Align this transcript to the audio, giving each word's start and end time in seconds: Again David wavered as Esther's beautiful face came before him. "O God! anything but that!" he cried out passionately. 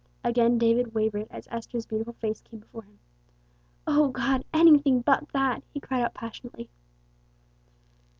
Again 0.23 0.57
David 0.57 0.95
wavered 0.95 1.27
as 1.29 1.47
Esther's 1.51 1.85
beautiful 1.85 2.13
face 2.13 2.41
came 2.41 2.59
before 2.61 2.81
him. 2.81 2.97
"O 3.85 4.07
God! 4.07 4.43
anything 4.51 5.01
but 5.01 5.29
that!" 5.31 5.61
he 5.75 5.79
cried 5.79 6.01
out 6.01 6.15
passionately. 6.15 6.71